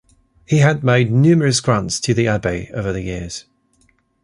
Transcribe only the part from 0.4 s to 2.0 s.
He had made numerous grants